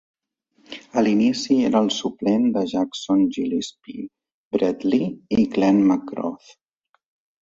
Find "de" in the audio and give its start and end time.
2.57-2.63